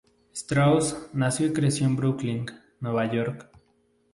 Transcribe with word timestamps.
Straus 0.33 0.97
nació 1.13 1.45
y 1.45 1.53
creció 1.53 1.85
en 1.85 1.95
Brooklyn, 1.95 2.47
Nueva 2.79 3.05
York. 3.13 3.51